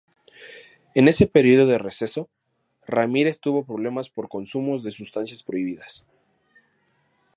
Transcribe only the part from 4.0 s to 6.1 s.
por consumos de sustancias prohibidas.